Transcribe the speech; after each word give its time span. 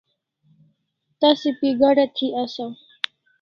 Tasa 1.19 1.49
pi 1.59 1.69
gada 1.79 2.05
thi 2.15 2.27
asaw 2.43 2.73